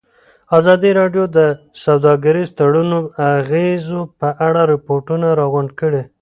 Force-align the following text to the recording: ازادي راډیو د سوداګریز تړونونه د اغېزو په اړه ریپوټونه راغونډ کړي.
ازادي 0.57 0.91
راډیو 0.99 1.23
د 1.37 1.39
سوداګریز 1.83 2.49
تړونونه 2.57 2.97
د 3.15 3.19
اغېزو 3.37 4.01
په 4.19 4.29
اړه 4.47 4.61
ریپوټونه 4.73 5.27
راغونډ 5.39 5.69
کړي. 5.79 6.01